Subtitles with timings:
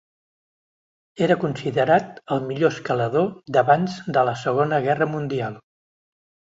[1.25, 5.65] Era considerat el millor escalador d'abans de la Segona Guerra Mundial.